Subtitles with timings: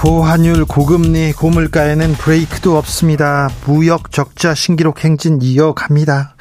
[0.00, 3.50] 고환율, 고금리, 고물가에는 브레이크도 없습니다.
[3.66, 6.36] 무역 적자 신기록 행진 이어갑니다.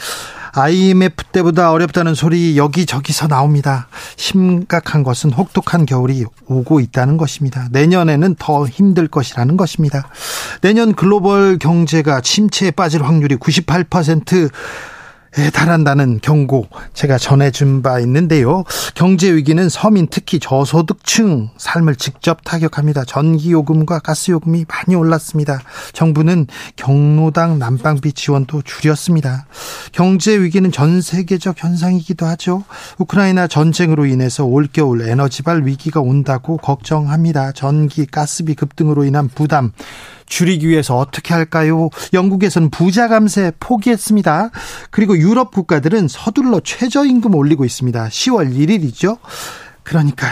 [0.54, 3.90] IMF 때보다 어렵다는 소리 여기저기서 나옵니다.
[4.16, 7.68] 심각한 것은 혹독한 겨울이 오고 있다는 것입니다.
[7.74, 10.08] 내년에는 더 힘들 것이라는 것입니다.
[10.62, 14.48] 내년 글로벌 경제가 침체에 빠질 확률이 98%에
[15.54, 18.64] 달한다는 경고 제가 전해준 바 있는데요.
[18.96, 23.06] 경제 위기는 서민 특히 저소득층 삶을 직접 타격합니다.
[23.06, 25.62] 전기요금과 가스요금이 많이 올랐습니다.
[25.94, 29.46] 정부는 경로당 난방비 지원도 줄였습니다.
[29.92, 32.64] 경제 위기는 전 세계적 현상이기도 하죠.
[32.98, 37.52] 우크라이나 전쟁으로 인해서 올겨울 에너지발 위기가 온다고 걱정합니다.
[37.52, 39.72] 전기, 가스비 급등으로 인한 부담
[40.30, 41.90] 줄이기 위해서 어떻게 할까요?
[42.14, 44.52] 영국에서는 부자 감세 포기했습니다.
[44.92, 48.08] 그리고 유럽 국가들은 서둘러 최저임금 올리고 있습니다.
[48.08, 49.18] 10월 1일이죠.
[49.84, 50.28] 그러니까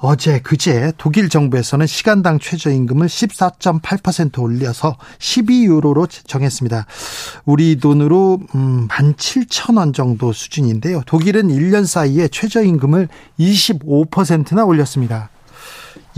[0.00, 6.86] 어제 그제 독일 정부에서는 시간당 최저임금을 14.8% 올려서 12유로로 정했습니다.
[7.44, 11.02] 우리 돈으로 음, 17,000원 정도 수준인데요.
[11.06, 13.08] 독일은 1년 사이에 최저임금을
[13.40, 15.30] 25%나 올렸습니다.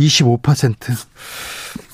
[0.07, 0.75] 25%.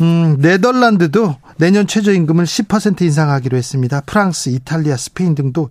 [0.01, 4.01] 음, 네덜란드도 내년 최저임금을 10% 인상하기로 했습니다.
[4.03, 5.71] 프랑스, 이탈리아, 스페인 등도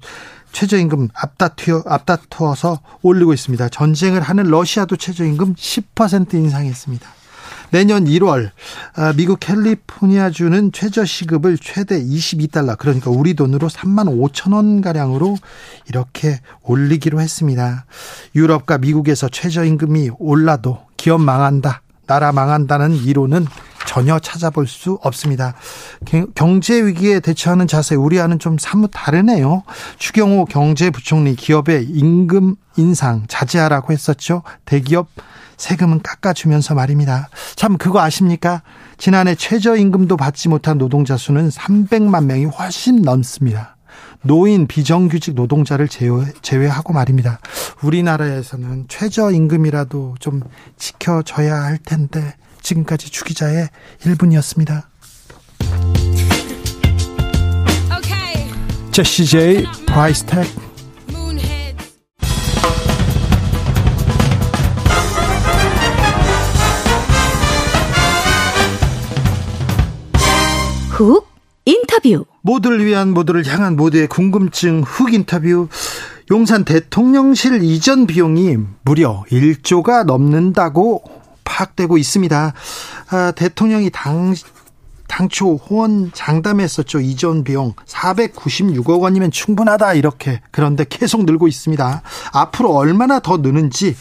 [0.51, 3.69] 최저임금 앞다투어, 앞다투어서 올리고 있습니다.
[3.69, 7.09] 전쟁을 하는 러시아도 최저임금 10% 인상했습니다.
[7.71, 8.51] 내년 1월
[8.95, 15.35] 아, 미국 캘리포니아주는 최저시급을 최대 22달러 그러니까 우리 돈으로 3만 5천 원 가량으로
[15.89, 17.85] 이렇게 올리기로 했습니다.
[18.33, 21.81] 유럽과 미국에서 최저임금이 올라도 기업 망한다.
[22.07, 23.47] 나라 망한다는 이론은
[23.87, 25.53] 전혀 찾아볼 수 없습니다.
[26.33, 29.63] 경제 위기에 대처하는 자세 우리와는 좀 사뭇 다르네요.
[29.99, 34.43] 추경호 경제부총리 기업의 임금 인상 자제하라고 했었죠.
[34.65, 35.07] 대기업
[35.57, 37.29] 세금은 깎아주면서 말입니다.
[37.55, 38.63] 참 그거 아십니까?
[38.97, 43.74] 지난해 최저임금도 받지 못한 노동자 수는 300만 명이 훨씬 넘습니다.
[44.25, 47.39] 노인 비정규직 노동자를 제외, 하고 말입니다.
[47.83, 50.41] 우리나라에서는 최저임금이라도 좀
[50.77, 53.69] 지켜져야 할 텐데 지금까지 주기자의
[53.99, 54.83] 1분이었습니다.
[58.91, 60.25] Jessie J Price
[70.89, 71.34] Tag 훅
[71.65, 75.67] 인터뷰 모두를 위한 모두를 향한 모두의 궁금증 훅 인터뷰
[76.31, 81.03] 용산 대통령실 이전 비용이 무려 1조가 넘는다고
[81.43, 82.53] 파악되고 있습니다.
[83.09, 84.33] 아, 대통령이 당
[85.07, 86.99] 당초 호언 장담했었죠.
[86.99, 92.01] 이전 비용 496억 원이면 충분하다 이렇게 그런데 계속 늘고 있습니다.
[92.33, 93.95] 앞으로 얼마나 더 느는지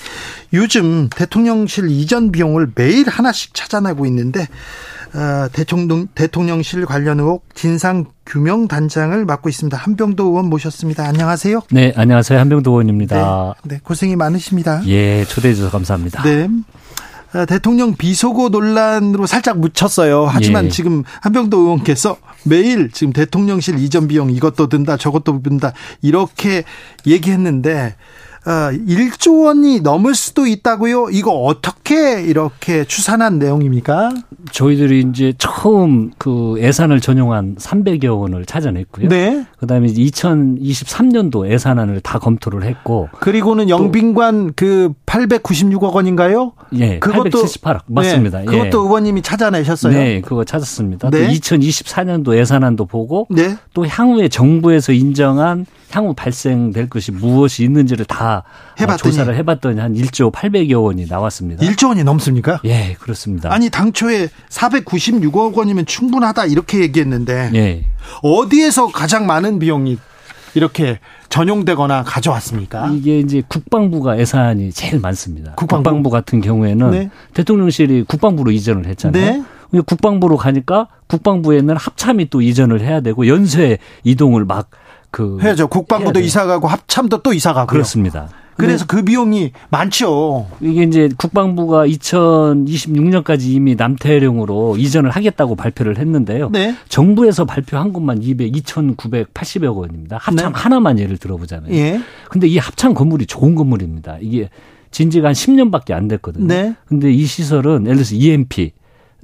[0.54, 5.03] 요즘 대통령실 이전 비용을 매일 하나씩 찾아내고 있는데 어,
[5.52, 9.76] 대통령, 대통령실 관련 의혹 진상 규명 단장을 맡고 있습니다.
[9.76, 11.06] 한병도 의원 모셨습니다.
[11.06, 11.62] 안녕하세요.
[11.70, 12.38] 네, 안녕하세요.
[12.40, 13.54] 한병도 의원입니다.
[13.64, 14.82] 네, 네 고생이 많으십니다.
[14.86, 16.22] 예, 초대해 주셔서 감사합니다.
[16.22, 16.48] 네.
[17.34, 20.26] 어, 대통령 비속어 논란으로 살짝 묻혔어요.
[20.26, 20.68] 하지만 예.
[20.68, 26.62] 지금 한병도 의원께서 매일 지금 대통령실 이전 비용 이것도 든다 저것도 든다 이렇게
[27.06, 27.96] 얘기했는데
[28.44, 31.08] 1조 어, 원이 넘을 수도 있다고요?
[31.10, 34.14] 이거 어떻게 이렇게 추산한 내용입니까?
[34.52, 39.08] 저희들이 이제 처음 그 예산을 전용한 300여 원을 찾아냈고요.
[39.08, 39.46] 네.
[39.58, 46.52] 그다음에 2023년도 예산안을 다 검토를 했고 그리고는 영빈관 그 896억 원인가요?
[46.74, 46.98] 예.
[46.98, 48.40] 그것도 878억 맞습니다.
[48.40, 48.86] 네, 그것도 예.
[48.86, 49.96] 의원님이 찾아내셨어요.
[49.96, 51.10] 네, 그거 찾았습니다.
[51.10, 51.26] 네.
[51.26, 53.56] 또 2024년도 예산안도 보고 네.
[53.72, 58.33] 또 향후에 정부에서 인정한 향후 발생될 것이 무엇이 있는지를 다
[58.80, 59.12] 해봤더니.
[59.12, 61.64] 조사를 해봤더니 한 1조 800여 원이 나왔습니다.
[61.64, 62.60] 1조 원이 넘습니까?
[62.64, 63.52] 예, 그렇습니다.
[63.52, 67.84] 아니 당초에 496억 원이면 충분하다 이렇게 얘기했는데 예.
[68.22, 69.98] 어디에서 가장 많은 비용이
[70.54, 70.98] 이렇게
[71.28, 72.88] 전용되거나 가져왔습니까?
[72.94, 75.54] 이게 이제 국방부가 예산이 제일 많습니다.
[75.56, 77.10] 국방부, 국방부 같은 경우에는 네.
[77.34, 79.32] 대통령실이 국방부로 이전을 했잖아요.
[79.32, 79.44] 네.
[79.86, 84.70] 국방부로 가니까 국방부에는 합참이 또 이전을 해야 되고 연쇄 이동을 막
[85.14, 85.68] 그 해야죠.
[85.68, 88.30] 국방부도 이사 가고 합참도 또 이사 가고 그렇습니다.
[88.56, 90.48] 그래서 그 비용이 많죠.
[90.60, 96.50] 이게 이제 국방부가 2026년까지 이미 남태령으로 이전을 하겠다고 발표를 했는데요.
[96.50, 96.74] 네.
[96.88, 100.18] 정부에서 발표한 것만 200, 2,980여 원입니다.
[100.20, 100.58] 합참 네.
[100.58, 101.72] 하나만 예를 들어보자면.
[101.72, 102.00] 예.
[102.28, 104.18] 근데 이 합참 건물이 좋은 건물입니다.
[104.20, 104.50] 이게
[104.90, 106.46] 진지가 한 10년밖에 안 됐거든요.
[106.48, 106.74] 네.
[106.86, 108.72] 근데 이 시설은 예를 들어서 EMP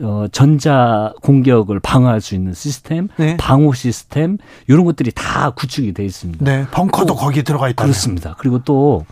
[0.03, 3.37] 어, 전자 공격을 방어할 수 있는 시스템, 네.
[3.37, 6.45] 방호 시스템 이런 것들이 다 구축이 돼 있습니다.
[6.45, 7.83] 네, 벙커도 거기에 들어가 있다.
[7.85, 8.35] 그렇습니다.
[8.39, 9.05] 그리고 또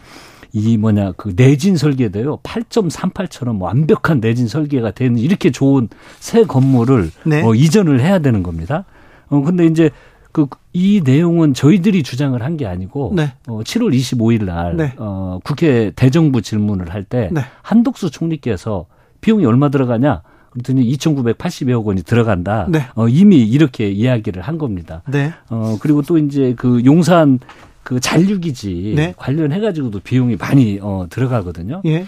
[0.54, 5.90] 이 뭐냐 그 내진 설계도요 8.38처럼 완벽한 내진 설계가 되는 이렇게 좋은
[6.20, 7.42] 새 건물을 네.
[7.42, 8.86] 어, 이전을 해야 되는 겁니다.
[9.28, 9.90] 어 근데 이제
[10.32, 13.32] 그 이 내용은 저희들이 주장을 한 게 아니고 네.
[13.46, 14.94] 어 7월 25일 날 네.
[14.96, 17.42] 어, 국회 대정부 질문을 할때 네.
[17.62, 18.86] 한독수 총리께서
[19.20, 22.66] 비용이 얼마 들어가냐 그랬더니 2,980여억 원이 들어간다.
[22.68, 22.86] 네.
[22.94, 25.02] 어, 이미 이렇게 이야기를 한 겁니다.
[25.08, 25.32] 네.
[25.50, 27.38] 어, 그리고 또 이제 그 용산
[27.82, 29.14] 그 잔류기지 네.
[29.16, 31.82] 관련해 가지고도 비용이 많이 어, 들어가거든요.
[31.86, 32.06] 예.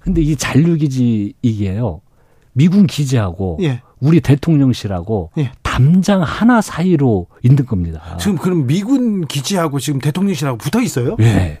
[0.00, 2.02] 근데 이 잔류기지 이게요.
[2.52, 3.80] 미군 기지하고 예.
[4.00, 5.50] 우리 대통령실하고 예.
[5.62, 8.16] 담장 하나 사이로 있는 겁니다.
[8.20, 11.16] 지금 그럼 미군 기지하고 지금 대통령실하고 붙어 있어요?
[11.20, 11.58] 예.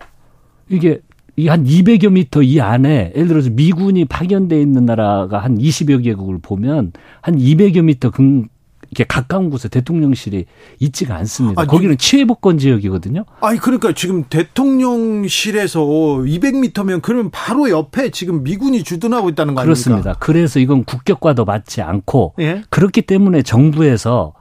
[0.68, 1.00] 이게
[1.36, 6.38] 이 한 200여 미터 이 안에 예를 들어서 미군이 파견돼 있는 나라가 한 20여 개국을
[6.40, 8.48] 보면 한 200여 미터 근
[8.90, 10.44] 이렇게 가까운 곳에 대통령실이
[10.78, 11.60] 있지가 않습니다.
[11.60, 13.24] 아, 거기는 치외복권 지역이거든요.
[13.40, 19.64] 아니 그러니까 지금 대통령실에서 200m면 그러면 바로 옆에 지금 미군이 주둔하고 있다는 거 아닙니까?
[19.64, 20.14] 그렇습니다.
[20.20, 22.62] 그래서 이건 국격과도 맞지 않고 예?
[22.70, 24.34] 그렇기 때문에 정부에서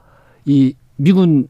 [0.46, 1.48] 이 미군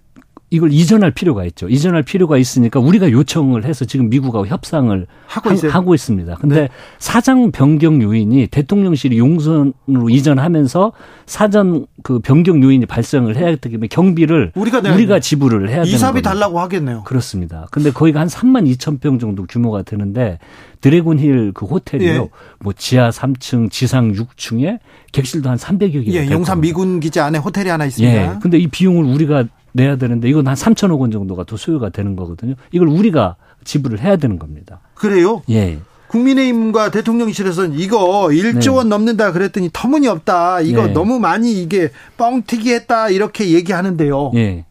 [0.54, 1.68] 이걸 이전할 필요가 있죠.
[1.68, 6.36] 이전할 필요가 있으니까 우리가 요청을 해서 지금 미국하고 협상을 하고, 하, 고 있습니다.
[6.36, 6.70] 근데 네.
[7.00, 10.92] 사장 변경 요인이 대통령실이 용선으로 이전하면서
[11.26, 16.22] 사전 그 변경 요인이 발생을 해야 되기 때문에 경비를 우리가, 우리가 지불을 해야 되는 이사비
[16.22, 17.02] 달라고 하겠네요.
[17.04, 17.68] 그렇습니다.
[17.72, 20.38] 근데 거기가 한 3만 2천 평 정도 규모가 되는데
[20.82, 22.10] 드래곤 힐 그 호텔이요.
[22.10, 22.30] 예.
[22.60, 24.78] 뭐 지하 3층, 지상 6층에
[25.12, 26.14] 객실도 한 300여 개.
[26.14, 28.14] 예, 용산 미군 기지 안에 호텔이 하나 있습니다.
[28.14, 28.40] 예.
[28.40, 32.56] 근데 이 비용을 우리가 내야 되는데 이건 한 3천억 원 정도가 더 소요가 되는 거거든요.
[32.72, 34.80] 이걸 우리가 지불을 해야 되는 겁니다.
[34.94, 35.42] 그래요?
[35.50, 35.80] 예.
[36.08, 38.70] 국민의힘과 대통령실에서는 이거 1조 네.
[38.70, 40.62] 원 넘는다 그랬더니 터무니없다.
[40.62, 40.94] 이거 네.
[40.94, 43.10] 너무 많이 이게 뻥튀기 했다.
[43.10, 44.32] 이렇게 얘기하는데요.
[44.36, 44.66] 예.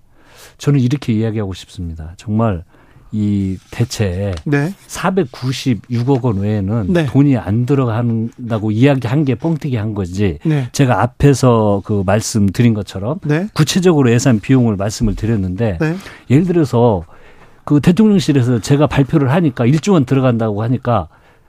[0.59, 2.15] 저는 이렇게 이야기하고 싶습니다.
[2.17, 2.63] 정말
[3.13, 4.73] 이 대체 네.
[4.89, 7.07] 496억 원 외에는 네.
[7.07, 10.39] 돈이 안 들어간다고 이야기한 게 뻥튀기 한 거지.
[10.45, 10.69] 네.
[10.73, 13.49] 제가 앞에서 그 말씀드린 것처럼 네.
[13.53, 15.97] 구체적으로 예산 비용을 말씀을 드렸는데 네.
[16.31, 17.05] 예를 들어서
[17.65, 21.09] 그 대통령실에서 제가 발표를 하니까 1조 원 들어간다고 하니까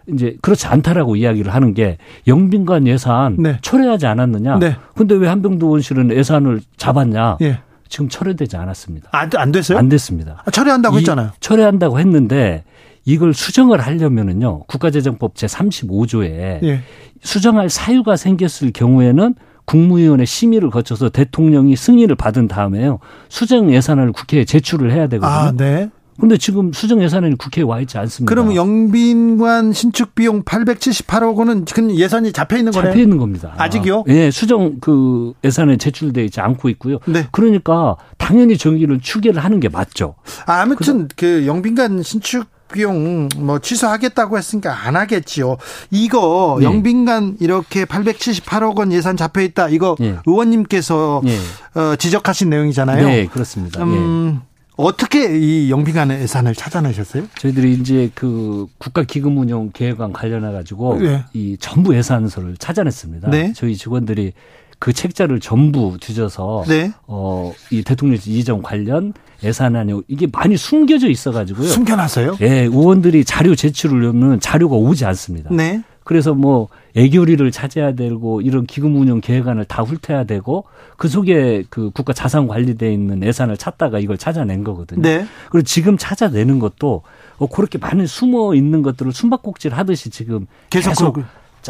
[0.10, 3.58] 이제 그렇지 않다라고 이야기를 하는 게 영빈관 예산 네.
[3.62, 4.60] 철회하지 않았느냐.
[4.96, 7.38] 근데 왜 한병도 원실은 예산을 잡았냐.
[7.42, 7.60] 예.
[7.94, 9.10] 지금 철회되지 않았습니다.
[9.12, 9.78] 안, 안 됐어요?
[9.78, 10.42] 안 됐습니다.
[10.44, 11.30] 아, 철회한다고 했잖아요.
[11.40, 12.64] 철회한다고 했는데
[13.06, 14.64] 이걸 수정을 하려면은요.
[14.64, 16.82] 국가재정법 제 35조에 예.
[17.22, 19.36] 수정할 사유가 생겼을 경우에는
[19.66, 22.98] 국무위원회 심의를 거쳐서 대통령이 승인을 받은 다음에요.
[23.30, 25.32] 수정 예산을 국회에 제출을 해야 되거든요.
[25.32, 25.92] 아, 네.
[26.20, 28.30] 근데 지금 수정 예산에는 국회에 와 있지 않습니다.
[28.30, 32.92] 그러면 영빈관 신축 비용 878억 원은 지금 예산이 잡혀 있는 거네요.
[32.92, 33.54] 잡혀 있는 겁니다.
[33.58, 34.04] 아직요?
[34.08, 37.00] 예, 수정 그 예산에 제출돼 있지 않고 있고요.
[37.06, 37.28] 네.
[37.32, 40.16] 그러니까 당연히 정기를 추계를 하는 게 맞죠.
[40.46, 45.58] 아, 아무튼 그 영빈관 신축 비용 뭐 취소하겠다고 했으니까 안 하겠지요.
[45.92, 46.66] 이거 네.
[46.66, 49.70] 영빈관 이렇게 878억 원 예산 잡혀 있다.
[49.70, 50.16] 이거 네.
[50.26, 51.38] 의원님께서 네.
[51.76, 53.08] 어, 지적하신 내용이잖아요.
[53.08, 53.84] 네, 그렇습니다.
[53.84, 54.53] 음, 예.
[54.76, 57.28] 어떻게 이 영빈관 예산을 찾아내셨어요?
[57.38, 61.24] 저희들이 이제 그 국가 기금 운용 계획안 관련해 가지고 네.
[61.34, 63.30] 이 전부 예산서를 찾아냈습니다.
[63.30, 63.54] 네.
[63.56, 64.34] 저희 직원들이
[64.80, 66.92] 그 책자를 전부 뒤져서 네.
[67.06, 69.14] 어이 대통령실 이전 관련
[69.44, 71.68] 예산안이 이게 많이 숨겨져 있어 가지고요.
[71.68, 72.38] 숨겨놨어요?
[72.42, 75.50] 예, 의원들이 자료 제출을 하면 자료가 오지 않습니다.
[75.54, 75.84] 네.
[76.04, 80.66] 그래서 뭐 애교리를 찾아야 되고 이런 기금 운영 계획안을 다 훑어야 되고
[80.98, 85.02] 그 속에 그 국가 자산 관리돼 있는 예산을 찾다가 이걸 찾아낸 거거든요.
[85.02, 85.26] 네.
[85.50, 87.02] 그리고 지금 찾아내는 것도
[87.38, 91.24] 어, 그렇게 많은 숨어 있는 것들을 숨바꼭질 하듯이 지금 계속, 계속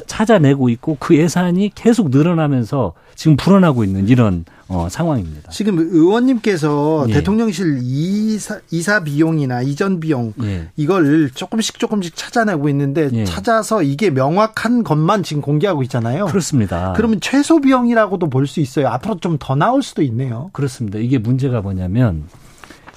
[0.07, 5.51] 찾아내고 있고 그 예산이 계속 늘어나면서 지금 불어나고 있는 이런 어, 상황입니다.
[5.51, 7.13] 지금 의원님께서 예.
[7.13, 10.69] 대통령실 이사, 이사 비용이나 이전 비용 예.
[10.75, 13.23] 이걸 조금씩 조금씩 찾아내고 있는데 예.
[13.25, 16.25] 찾아서 이게 명확한 것만 지금 공개하고 있잖아요.
[16.25, 16.93] 그렇습니다.
[16.95, 18.87] 그러면 최소 비용이라고도 볼 수 있어요.
[18.89, 20.49] 앞으로 좀 더 나올 수도 있네요.
[20.53, 20.99] 그렇습니다.
[20.99, 22.23] 이게 문제가 뭐냐면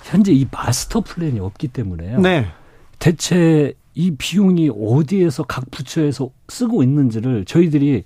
[0.05, 2.21] 현재 이 마스터 플랜이 없기 때문에요.
[2.21, 2.47] 네.
[2.99, 8.05] 대체 이 비용이 어디에서 각 부처에서 쓰고 있는지를 저희들이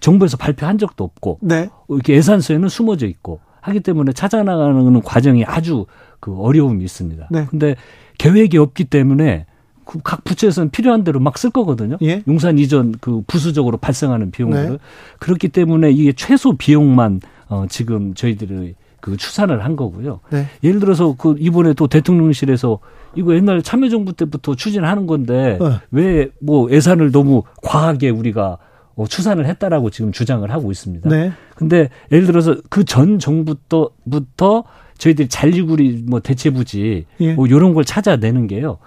[0.00, 1.70] 정부에서 발표한 적도 없고 네.
[1.88, 5.86] 이렇게 예산서에는 숨어져 있고 하기 때문에 찾아나가는 과정이 아주
[6.20, 7.28] 그 어려움이 있습니다.
[7.30, 7.46] 네.
[7.48, 7.76] 근데
[8.18, 9.46] 계획이 없기 때문에
[9.84, 11.96] 그각 부처에서는 필요한 대로 막 쓸 거거든요.
[12.02, 12.22] 예?
[12.26, 14.78] 용산 이전 그 부수적으로 발생하는 비용들을 네.
[15.20, 20.18] 그렇기 때문에 이게 최소 비용만 어 지금 저희들이 그 추산을 한 거고요.
[20.30, 20.46] 네.
[20.64, 22.80] 예를 들어서 그 이번에 또 대통령실에서
[23.14, 26.30] 이거 옛날 참여정부 때부터 추진하는 건데 네.
[26.40, 28.58] 왜뭐 예산을 너무 과하게 우리가
[28.96, 31.08] 어, 추산을 했다라고 지금 주장을 하고 있습니다.
[31.08, 31.32] 네.
[31.56, 33.90] 근데 예를 들어서 그 전 정부부터
[34.98, 37.32] 저희들이 잔리구리 뭐 대체부지 예.
[37.34, 38.78] 뭐 이런 걸 찾아내는 게요.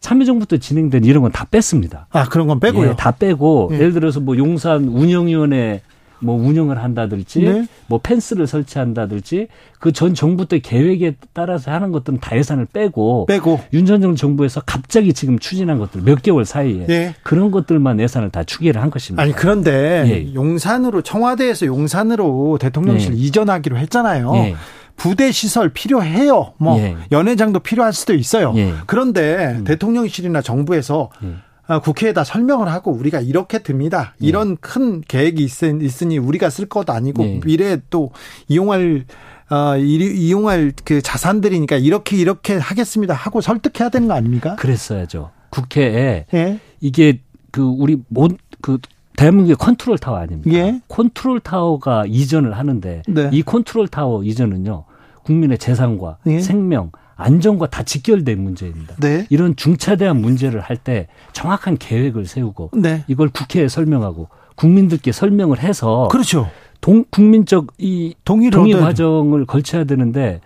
[0.00, 2.06] 참여정부 때 진행된 이런 건 다 뺐습니다.
[2.10, 2.90] 아 그런 건 빼고요.
[2.90, 3.78] 예, 다 빼고 예.
[3.78, 5.82] 를 들어서 뭐 용산 운영위원회
[6.20, 7.66] 뭐 운영을 한다든지 네.
[7.86, 9.48] 뭐 펜스를 설치한다든지
[9.78, 14.60] 그 전 정부 때 계획에 따라서 하는 것들은 다 예산을 빼고 빼고 윤 전정 정부에서
[14.64, 17.14] 갑자기 지금 추진한 것들 몇 개월 사이에 네.
[17.22, 19.22] 그런 것들만 예산을 다 추계를 한 것입니다.
[19.22, 20.34] 아니 그런데 예.
[20.34, 23.16] 용산으로 청와대에서 용산으로 대통령실 예.
[23.16, 24.32] 이전하기로 했잖아요.
[24.36, 24.56] 예.
[24.96, 26.54] 부대 시설 필요해요.
[26.58, 26.96] 뭐 예.
[27.12, 28.52] 연회장도 필요할 수도 있어요.
[28.56, 28.74] 예.
[28.86, 29.64] 그런데 음.
[29.64, 31.34] 대통령실이나 정부에서 예.
[31.68, 34.14] 아, 국회에다 설명을 하고 우리가 이렇게 듭니다.
[34.18, 34.28] 네.
[34.28, 34.56] 이런 네.
[34.60, 37.40] 큰 계획이 있, 으니 우리가 쓸 것도 아니고 네.
[37.44, 38.10] 미래에 또
[38.48, 39.04] 이용할
[39.50, 44.56] 어, 이용할 그 자산들이니까 이렇게 이렇게 하겠습니다 하고 설득해야 되는 거 아닙니까?
[44.56, 45.30] 그랬어야죠.
[45.50, 46.58] 국회에 네.
[46.80, 47.20] 이게
[47.50, 48.78] 그 우리 뭔그
[49.16, 50.56] 대한민국의 컨트롤 타워 아닙니까?
[50.56, 50.80] 예.
[50.88, 53.30] 컨트롤 타워가 이전을 하는데 네.
[53.32, 54.84] 이 컨트롤 타워 이전은요
[55.24, 56.40] 국민의 재산과 예.
[56.40, 58.94] 생명 안전과 다 직결된 문제입니다.
[58.96, 59.26] 네.
[59.28, 63.04] 이런 중차대한 문제를 할 때 정확한 계획을 세우고 네.
[63.08, 66.48] 이걸 국회에 설명하고 국민들께 설명을 해서 그렇죠.
[66.80, 70.40] 동, 국민적 이 동의 과정을 걸쳐야 되는데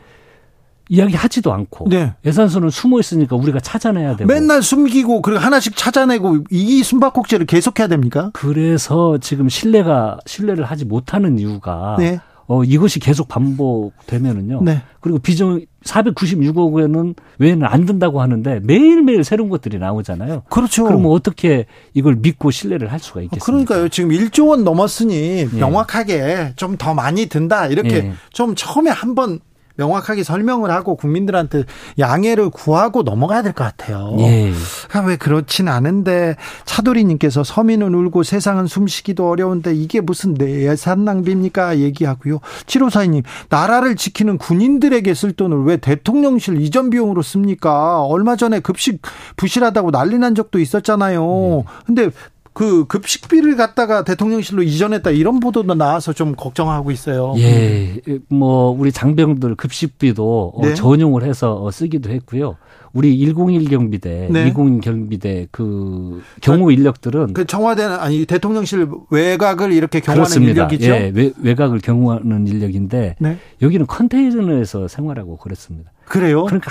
[0.89, 2.15] 이야기하지도 않고 네.
[2.25, 8.31] 예산서는 숨어 있으니까 우리가 찾아내야 되고 맨날 숨기고 그리고 하나씩 찾아내고 이 숨바꼭질을 계속해야 됩니까?
[8.33, 12.19] 그래서 지금 신뢰가 신뢰를 하지 못하는 이유가 네.
[12.47, 14.63] 어, 이것이 계속 반복되면은요.
[14.63, 14.83] 네.
[15.01, 20.43] 그리고 비정 496억 원은 외에는 안 든다고 하는데 매일매일 새로운 것들이 나오잖아요.
[20.49, 20.85] 그렇죠.
[20.85, 23.45] 그러면 어떻게 이걸 믿고 신뢰를 할 수가 어, 있겠습니까?
[23.45, 23.89] 그러니까요.
[23.89, 25.57] 지금 1조 원 넘었으니 예.
[25.57, 26.53] 명확하게 예.
[26.57, 27.69] 좀더 많이 든다.
[27.69, 28.13] 이렇게 예.
[28.33, 29.41] 좀 처음에 한번
[29.77, 31.65] 명확하게 설명을 하고 국민들한테
[31.99, 34.17] 양해를 구하고 넘어가야 될 것 같아요.
[34.21, 34.53] 예.
[34.89, 41.79] 그러니까 왜 그렇진 않은데 차도리님께서 서민은 울고 세상은 숨쉬기도 어려운데 이게 무슨 예산 낭비입니까?
[41.79, 42.41] 얘기하고요.
[42.67, 48.03] 7542님 나라를 지키는 군인들에게 쓸 돈을 왜 대통령실 이전 비용으로 씁니까?
[48.03, 49.03] 얼마 전에 급식
[49.37, 51.59] 부실하다고 난리 난 적도 있었잖아요.
[51.59, 51.65] 예.
[51.87, 52.11] 근데
[52.53, 57.35] 그 급식비를 갖다가 대통령실로 이전했다 이런 보도도 나와서 좀 걱정하고 있어요.
[57.39, 60.75] 예, 뭐 우리 장병들 급식비도 어, 네.
[60.75, 62.57] 전용을 해서 어, 쓰기도 했고요.
[62.95, 64.49] 우리 101 경비대, 네.
[64.49, 70.65] 201 경비대 그 경호 인력들은 그 청와대는 아니 대통령실 외곽을 이렇게 경호하는 그렇습니다.
[70.65, 70.91] 인력이죠.
[70.91, 73.39] 예, 외, 곽을 경호하는 인력인데 네.
[73.63, 75.91] 여기는 컨테이너에서 생활하고 그랬습니다.
[76.05, 76.45] 그래요?
[76.45, 76.71] 그러니까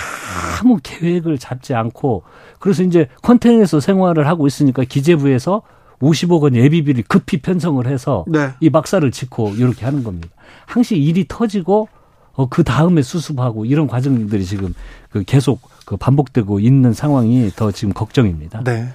[0.59, 2.23] 아무 계획을 잡지 않고
[2.59, 5.63] 그래서 이제 컨테이너에서 생활을 하고 있으니까 기재부에서
[6.01, 8.49] 50억 원 예비비를 급히 편성을 해서 네.
[8.59, 10.29] 이 막사를 짓고 이렇게 하는 겁니다.
[10.65, 11.89] 항시 일이 터지고
[12.33, 14.73] 어, 그 다음에 수습하고 이런 과정들이 지금
[15.09, 18.63] 그 계속 그 반복되고 있는 상황이 더 지금 걱정입니다.
[18.63, 18.89] 네.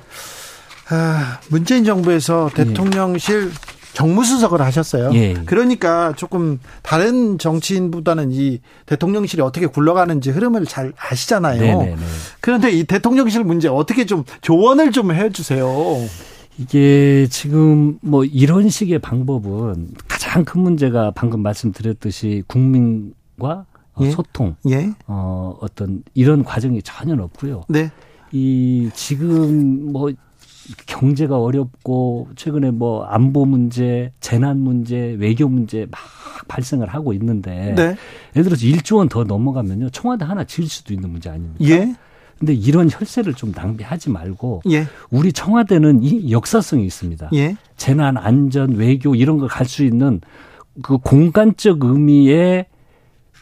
[0.88, 2.64] 아, 문재인 정부에서 예.
[2.64, 3.76] 대통령실 예.
[3.96, 5.10] 정무수석을 하셨어요.
[5.14, 5.32] 예.
[5.46, 11.60] 그러니까 조금 다른 정치인보다는 이 대통령실이 어떻게 굴러가는지 흐름을 잘 아시잖아요.
[11.60, 11.96] 네네네.
[12.40, 15.66] 그런데 이 대통령실 문제 어떻게 좀 조언을 좀 해주세요.
[16.58, 23.64] 이게 지금 뭐 이런 식의 방법은 가장 큰 문제가 방금 말씀드렸듯이 국민과
[24.00, 24.10] 예?
[24.10, 24.90] 소통, 예?
[25.06, 27.64] 어, 어떤 이런 과정이 전혀 없고요.
[27.68, 27.90] 네.
[28.32, 30.10] 이 지금 뭐
[30.86, 36.00] 경제가 어렵고 최근에 뭐 안보 문제, 재난 문제, 외교 문제 막
[36.48, 37.82] 발생을 하고 있는데 네.
[38.34, 41.56] 예를 들어서 1조 원 더 넘어가면요 청와대 하나 지을 수도 있는 문제 아닙니까?
[41.64, 41.94] 예.
[42.38, 44.86] 근데 이런 혈세를 좀 낭비하지 말고 예.
[45.10, 47.30] 우리 청와대는 이 역사성이 있습니다.
[47.32, 47.56] 예.
[47.76, 50.20] 재난 안전 외교 이런 걸 갈 수 있는
[50.82, 52.66] 그 공간적 의미의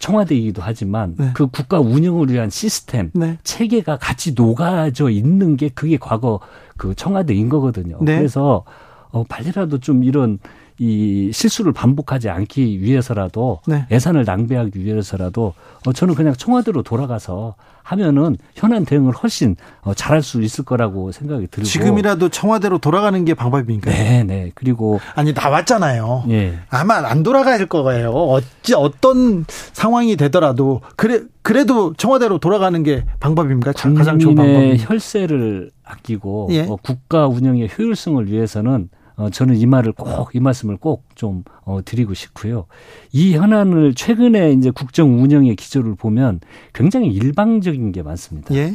[0.05, 1.31] 청와대이기도 하지만 네.
[1.33, 3.39] 그 국가 운영을 위한 시스템 네.
[3.43, 6.41] 체계가 같이 녹아져 있는 게 그게 과거
[6.77, 7.97] 그 청와대인 거거든요.
[8.03, 8.19] 네.
[8.19, 8.65] 그래서
[9.13, 10.39] 어 빨리라도 좀 이런
[10.79, 13.87] 이 실수를 반복하지 않기 위해서라도 네.
[13.91, 15.55] 예산을 낭비하기 위해서라도
[15.87, 17.55] 어 저는 그냥 청와대로 돌아가서
[17.85, 23.35] 하면은 현안 대응을 훨씬 어 잘할 수 있을 거라고 생각이 들고 지금이라도 청와대로 돌아가는 게
[23.35, 23.91] 방법입니까?
[23.91, 24.51] 네, 네.
[24.55, 26.25] 그리고 아니 나왔잖아요.
[26.31, 26.59] 예.
[26.71, 28.11] 아마 안 돌아갈 거예요.
[28.11, 33.73] 어찌 어떤 상황이 되더라도 그래 그래도 청와대로 돌아가는 게 방법입니까?
[33.73, 34.77] 가장 좋은 방법.
[34.79, 36.63] 혈세를 아끼고 예.
[36.63, 41.81] 어, 국가 운영의 효율성을 위해서는 어, 저는 이 말을 꼭, 이 말씀을 꼭 좀, 어,
[41.85, 42.67] 드리고 싶고요.
[43.13, 46.41] 이 현안을 최근에 이제 국정 운영의 기조를 보면
[46.73, 48.55] 굉장히 일방적인 게 많습니다.
[48.55, 48.75] 예?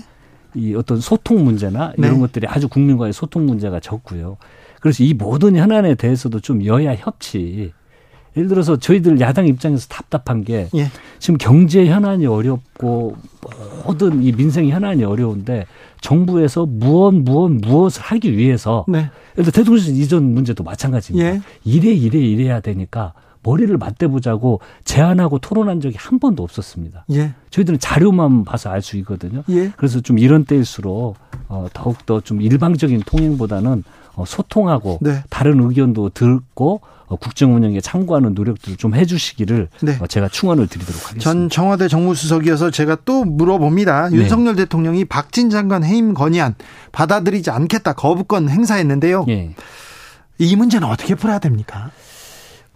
[0.56, 2.20] 이 어떤 소통 문제나 이런 네.
[2.20, 4.38] 것들이 아주 국민과의 소통 문제가 적고요.
[4.80, 7.74] 그래서 이 모든 현안에 대해서도 좀 여야 협치.
[8.38, 10.88] 예를 들어서 저희들 야당 입장에서 답답한 게 예.
[11.18, 13.16] 지금 경제 현안이 어렵고
[13.86, 15.66] 모든 이 민생 현안이 어려운데
[16.02, 19.10] 정부에서 무엇 무엇 무엇을 하기 위해서 네.
[19.38, 21.30] 예를 들어 대통령실 이전 문제도 마찬가지입니다.
[21.36, 21.42] 예.
[21.64, 23.14] 이래 이래 이래야 되니까
[23.44, 27.06] 머리를 맞대보자고 제안하고 토론한 적이 한 번도 없었습니다.
[27.14, 27.34] 예.
[27.52, 29.44] 저희들은 자료만 봐서 알 수 있거든요.
[29.50, 29.72] 예.
[29.78, 31.16] 그래서 좀 이런 때일수록
[31.50, 33.84] 어, 더욱더 좀 일방적인 통행보다는
[34.16, 35.24] 어, 소통하고 네.
[35.30, 39.98] 다른 의견도 듣고 어, 국정 운영에 참고하는 노력들을 좀 해주시기를 네.
[40.00, 41.24] 어, 제가 충원을 드리도록 하겠습니다.
[41.24, 44.10] 전 청와대 정무수석이어서 제가 또 물어봅니다.
[44.10, 44.18] 네.
[44.18, 46.54] 윤석열 대통령이 박진 장관 해임 건의안
[46.92, 49.26] 받아들이지 않겠다 거부권 행사했는데요.
[49.26, 49.56] 네.
[50.38, 51.92] 이 문제는 어떻게 풀어야 됩니까?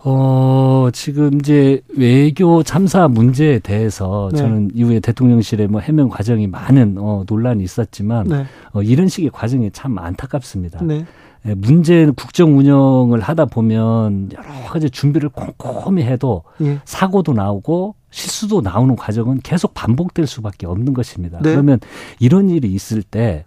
[0.05, 4.39] 어, 지금 이제 외교 참사 문제에 대해서 네.
[4.39, 8.45] 저는 이후에 대통령실에 뭐 해명 과정이 많은 어, 논란이 있었지만 네.
[8.73, 10.83] 어, 이런 식의 과정이 참 안타깝습니다.
[10.83, 11.05] 네.
[11.45, 16.79] 예, 문제는 국정 운영을 하다 보면 여러 가지 준비를 꼼꼼히 해도 예.
[16.85, 21.39] 사고도 나오고 실수도 나오는 과정은 계속 반복될 수밖에 없는 것입니다.
[21.41, 21.51] 네.
[21.51, 21.79] 그러면
[22.19, 23.43] 이런 일이 있을 때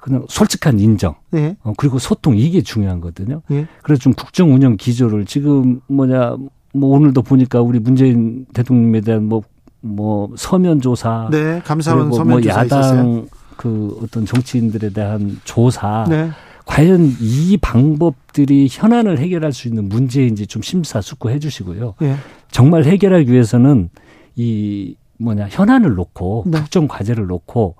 [0.00, 1.56] 그냥 솔직한 인정 예.
[1.62, 3.42] 어, 그리고 소통 이게 중요한거든요.
[3.50, 3.66] 예.
[3.82, 6.36] 그래서 좀 국정 운영 기조를 지금 뭐냐
[6.72, 9.42] 뭐 오늘도 보니까 우리 문재인 대통령에 대한 뭐뭐
[9.80, 13.26] 뭐 서면 조사, 네, 감사원 서면 뭐 조사 야당 있었어요?
[13.56, 16.04] 그 어떤 정치인들에 대한 조사.
[16.08, 16.30] 네.
[16.64, 21.94] 과연 이 방법들이 현안을 해결할 수 있는 문제인지 좀 심사숙고해 주시고요.
[22.02, 22.16] 예.
[22.50, 23.88] 정말 해결하기 위해서는
[24.36, 26.58] 이 뭐냐 현안을 놓고 네.
[26.58, 27.76] 국정 과제를 놓고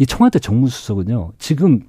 [0.00, 1.80] 이 청와대 정무수석은요 지금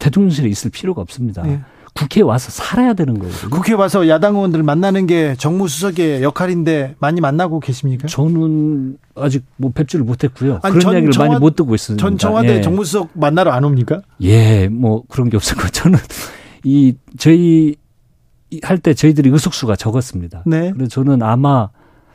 [0.00, 1.46] 대통령실에 있을 필요가 없습니다.
[1.46, 1.60] 예.
[1.94, 3.32] 국회에 와서 살아야 되는 거예요.
[3.50, 8.08] 국회 에 와서 야당 의원들 만나는 게 정무수석의 역할인데 많이 만나고 계십니까?
[8.08, 10.60] 저는 아직 뭐 뵙지를 못했고요.
[10.62, 12.02] 아니, 그런 이야기를 청와, 많이 못 듣고 있습니다.
[12.02, 12.60] 전 청와대 예.
[12.60, 14.02] 정무수석 만나러 안 옵니까?
[14.22, 15.98] 예, 뭐 그런 게 없었고 저는
[16.64, 17.76] 이 저희
[18.62, 20.42] 할 때 저희들이 의석수가 적었습니다.
[20.46, 20.72] 네.
[20.72, 21.68] 그래서 저는 아마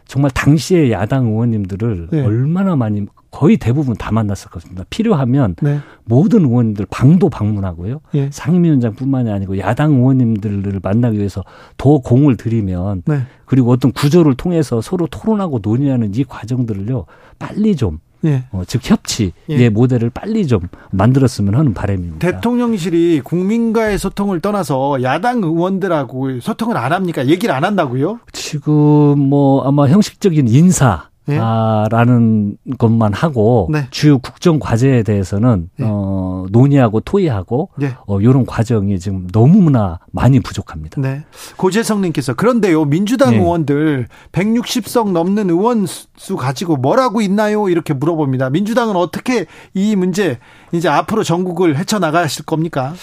[0.06, 2.26] 정말 당시에 야당 의원님들을 네.
[2.26, 4.86] 얼마나 많이 거의 대부분 다 만났었거든요.
[4.90, 5.80] 필요하면 네.
[6.06, 8.00] 모든 의원님들 방도 방문하고요.
[8.14, 8.30] 예.
[8.32, 11.44] 상임위원장뿐만이 아니고 야당 의원님들을 만나기 위해서
[11.76, 13.24] 더 공을 들이면 네.
[13.44, 18.46] 그리고 어떤 구조를 통해서 서로 토론하고 논의하는 이 과정들을요 빨리 좀 예.
[18.52, 19.70] 어, 즉 협치의 예.
[19.70, 22.32] 모델을 빨리 좀 만들었으면 하는 바람입니다.
[22.32, 27.28] 대통령실이 국민과의 소통을 떠나서 야당 의원들하고 소통을 안 합니까?
[27.28, 28.22] 얘기를 안 한다고요?
[28.32, 31.38] 지금 뭐 아마 형식적인 인사 네.
[31.40, 33.88] 아, 라는 것만 하고 네.
[33.90, 35.86] 주요 국정 과제에 대해서는 네.
[35.90, 37.94] 어, 논의하고 토의하고 네.
[38.08, 41.02] 어, 요런 과정이 지금 너무나 많이 부족합니다.
[41.02, 41.24] 네.
[41.58, 42.86] 고재성 님께서 그런데요.
[42.86, 43.38] 민주당 네.
[43.38, 47.70] 의원들 160석 넘는 의원 수 가지고 뭐라고 있나요?
[47.70, 48.50] 이렇게 물어봅니다.
[48.50, 50.40] 민주당은 어떻게 이 문제
[50.72, 52.94] 이제 앞으로 전국을 헤쳐 나가실 겁니까?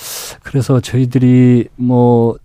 [0.43, 2.37] 그래서 저희들이 뭐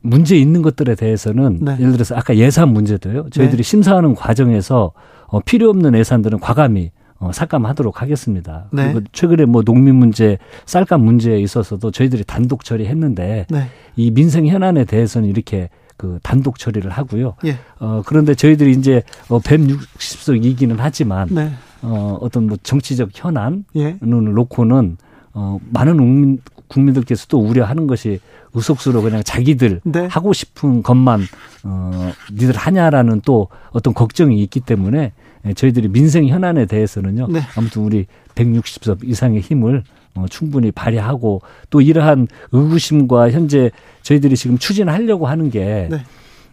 [0.00, 1.76] 문제 있는 것들에 대해서는 네.
[1.80, 3.30] 예를 들어서 아까 예산 문제도요.
[3.30, 3.62] 저희들이 네.
[3.62, 4.92] 심사하는 과정에서
[5.34, 8.66] 어, 필요 없는 예산들은 과감히 어, 삭감하도록 하겠습니다.
[8.72, 8.92] 네.
[8.92, 13.66] 그리고 최근에 뭐 농민 문제, 쌀값 문제에 있어서도 저희들이 단독 처리했는데 네.
[13.96, 17.34] 이 민생 현안에 대해서는 이렇게 그 단독 처리를 하고요.
[17.46, 17.58] 예.
[17.80, 21.50] 어, 그런데 저희들이 이제 어, 160석이기는 하지만 네.
[21.82, 23.96] 어, 어떤 뭐 정치적 현안을 예.
[24.02, 24.98] 놓고는
[25.32, 28.20] 어, 많은 국민, 국민들께서도 우려하는 것이
[28.54, 30.06] 의석수로 그냥 자기들 네.
[30.06, 31.22] 하고 싶은 것만
[31.64, 35.12] 어 니들 하냐라는 또 어떤 걱정이 있기 때문에
[35.52, 37.28] 저희들이 민생 현안에 대해서는요.
[37.28, 37.40] 네.
[37.56, 39.82] 아무튼 우리 160석 이상의 힘을
[40.14, 43.70] 어, 충분히 발휘하고 또 이러한 의구심과 현재
[44.02, 45.98] 저희들이 지금 추진하려고 하는 게 네.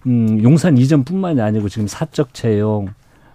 [0.08, 2.88] 음, 용산 이전뿐만이 아니고 지금 사적 채용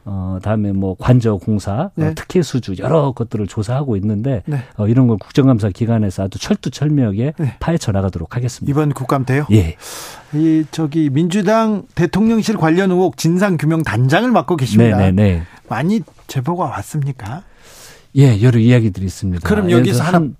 [0.09, 2.07] 어, 다음에 뭐 관저 공사, 어, 네.
[2.07, 4.63] 어, 특혜 수주 여러 것들을 조사하고 있는데 네.
[4.77, 7.57] 어, 이런 걸 국정감사 기관에서 아주 철두철미하게 네.
[7.59, 8.71] 파헤쳐 나가도록 하겠습니다.
[8.71, 9.47] 이번 국감 때요?
[9.51, 9.75] 예.
[10.33, 14.97] 이 저기 민주당 대통령실 관련 의혹 진상 규명 단장을 맡고 계십니다.
[14.97, 15.23] 네네네.
[15.23, 15.43] 네, 네.
[15.69, 17.43] 많이 제보가 왔습니까?
[18.17, 19.47] 예, 여러 이야기들이 있습니다.
[19.47, 20.37] 그럼 여기서 한,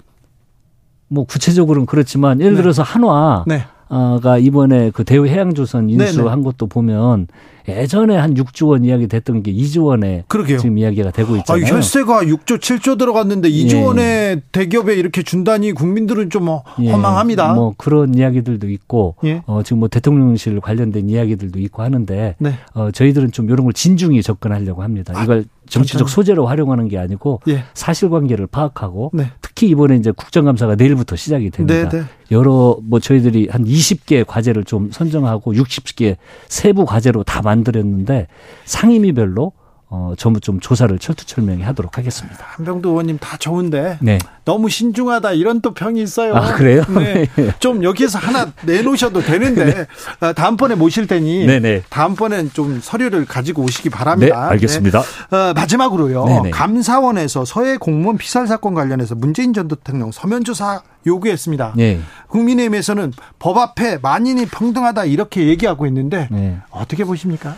[1.09, 2.63] 뭐 구체적으로는 그렇지만 예를 네.
[2.63, 3.65] 들어서 한화 네.
[3.89, 7.29] 가 이번에 그 대우 해양조선 인수한 것도 보면
[7.69, 10.59] 예전에 한 6조 원 이야기 됐던 게 2조 원에 그러게요.
[10.59, 11.65] 지금 이야기가 되고 있잖아요.
[11.65, 13.83] 아, 혈세가 6조 7조 들어갔는데 2조 예.
[13.83, 16.47] 원에 대기업에 이렇게 준다니 국민들은 좀
[16.81, 16.91] 예.
[16.91, 17.55] 허망합니다.
[17.55, 19.43] 뭐 그런 이야기들도 있고 예.
[19.47, 22.55] 어, 지금 뭐 대통령실 관련된 이야기들도 있고 하는데 네.
[22.75, 25.13] 어, 저희들은 좀 이런 걸 진중히 접근하려고 합니다.
[25.17, 27.65] 아, 이걸 정치적 소재로 활용하는 게 아니고 예.
[27.75, 29.33] 사실관계를 파악하고 네.
[29.57, 31.89] 특히 이번에 이제 국정감사가 내일부터 시작이 됩니다.
[31.89, 32.05] 네, 네.
[32.31, 36.17] 여러 뭐 저희들이 한 20개 과제를 좀 선정하고 60개
[36.47, 38.27] 세부 과제로 다 만들었는데
[38.67, 39.53] 상임위별로
[39.89, 42.39] 어, 전부 좀 조사를 철두철명히 하도록 하겠습니다.
[42.41, 44.19] 한병도 의원님 다 좋은데 네.
[44.45, 46.35] 너무 신중하다 이런 또 평이 있어요.
[46.35, 46.83] 아 그래요?
[46.89, 47.29] 네.
[47.61, 49.87] 좀 여기에서 하나 내놓으셔도 되는데 네.
[50.19, 51.85] 아, 다음번에 모실 테니 네네.
[51.89, 54.35] 다음번엔 좀 서류를 가지고 오시기 바랍니다.
[54.35, 55.03] 네, 알겠습니다.
[55.31, 55.37] 네.
[55.37, 56.25] 어, 마지막으로요.
[56.25, 56.51] 네네.
[56.51, 61.75] 감사원에서 서해 공무원 피살 사건 관련해서 문재인 전 대통령 서면 조사 요구했습니다.
[61.77, 62.01] 네.
[62.27, 66.59] 국민의힘에서는 법 앞에 만인이 평등하다 이렇게 얘기하고 있는데 네.
[66.71, 67.55] 어떻게 보십니까?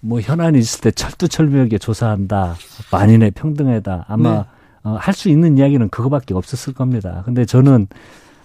[0.00, 2.54] 뭐 현안이 있을 때 철두철미하게 조사한다.
[2.92, 4.44] 만인의 평등에다 아마 네.
[4.84, 7.22] 어, 할 수 있는 이야기는 그거밖에 없었을 겁니다.
[7.24, 7.88] 근데 저는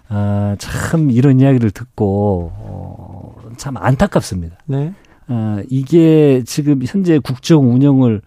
[0.09, 4.57] 어, 참 이런 이야기를 듣고 어, 참 안타깝습니다.
[4.65, 4.93] 네.
[5.27, 8.21] 어, 이게 지금 현재 국정 운영을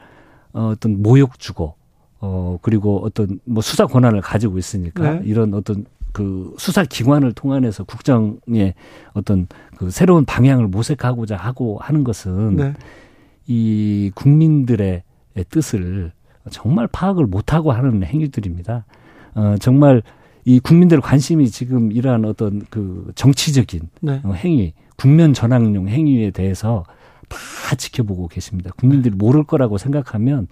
[0.52, 1.74] 어, 어떤 모욕 주고
[2.20, 5.20] 어 그리고 어떤 뭐 수사 권한을 가지고 있으니까 네.
[5.24, 8.74] 이런 어떤 그 수사 기관을 통한해서 국정의
[9.12, 12.74] 어떤 그 새로운 방향을 모색하고자 하고 하는 것은 네.
[13.46, 15.02] 이 국민들의
[15.50, 16.12] 뜻을
[16.50, 18.84] 정말 파악을 못하고 하는 행위들입니다.
[19.34, 20.02] 어, 정말
[20.44, 24.20] 이 국민들 관심이 지금 이러한 어떤 그 정치적인 네.
[24.24, 26.84] 어, 행위, 국면 전환용 행위에 대해서
[27.28, 28.70] 다 지켜보고 계십니다.
[28.76, 30.46] 국민들이 모를 거라고 생각하면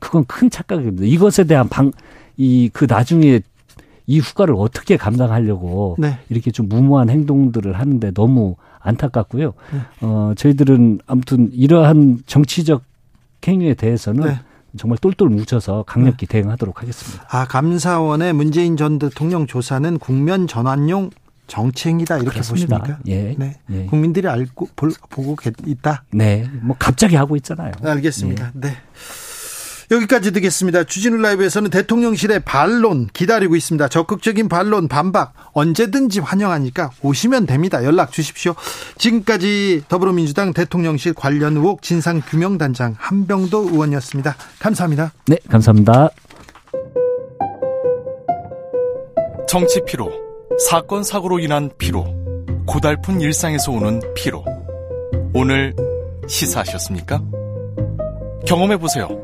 [0.00, 1.04] 그건 큰 착각입니다.
[1.04, 1.92] 이것에 대한 방,
[2.36, 3.40] 이 그 나중에
[4.06, 6.18] 이 후과를 어떻게 감당하려고 네.
[6.28, 9.54] 이렇게 좀 무모한 행동들을 하는데 너무 안타깝고요.
[9.72, 9.80] 네.
[10.02, 12.82] 어, 저희들은 아무튼 이러한 정치적
[13.46, 14.40] 행위에 대해서는 네.
[14.76, 16.40] 정말 똘똘 뭉쳐서 강력히 네.
[16.40, 17.24] 대응하도록 하겠습니다.
[17.30, 21.10] 아, 감사원의 문재인 전 대통령 조사는 국면 전환용
[21.46, 22.78] 정치행위다 이렇게 그렇습니다.
[22.78, 23.00] 보십니까?
[23.06, 23.34] 예.
[23.38, 23.60] 네.
[23.70, 23.86] 예.
[23.86, 25.36] 국민들이 알고 볼, 보고
[25.66, 26.04] 있다.
[26.10, 26.48] 네.
[26.62, 27.72] 뭐 갑자기 하고 있잖아요.
[27.82, 28.46] 알겠습니다.
[28.46, 28.60] 예.
[28.60, 28.76] 네.
[29.94, 30.84] 여기까지 듣겠습니다.
[30.84, 33.88] 주진우 라이브에서는 대통령실의 반론 기다리고 있습니다.
[33.88, 37.84] 적극적인 반론, 반박 언제든지 환영하니까 오시면 됩니다.
[37.84, 38.54] 연락 주십시오.
[38.98, 44.36] 지금까지 더불어민주당 대통령실 관련 의혹 진상규명단장 한병도 의원이었습니다.
[44.58, 45.12] 감사합니다.
[45.26, 46.08] 네, 감사합니다.
[49.46, 50.10] 정치 피로,
[50.68, 52.04] 사건 사고로 인한 피로,
[52.66, 54.44] 고달픈 일상에서 오는 피로.
[55.32, 55.74] 오늘
[56.26, 57.22] 시사하셨습니까?
[58.46, 59.23] 경험해 보세요.